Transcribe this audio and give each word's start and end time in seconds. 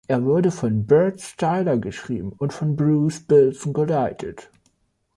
Es 0.07 0.19
wurde 0.23 0.49
von 0.49 0.87
Burt 0.87 1.21
Styler 1.21 1.77
geschrieben 1.77 2.31
und 2.35 2.53
von 2.53 2.75
Bruce 2.75 3.19
Bilson 3.19 3.71
geleitet. 3.71 4.49